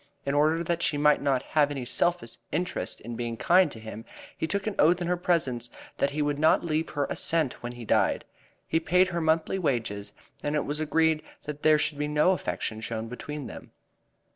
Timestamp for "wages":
9.59-10.13